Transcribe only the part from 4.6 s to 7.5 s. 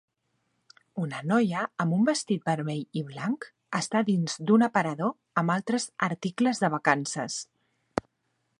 aparador amb altres articles de vacances.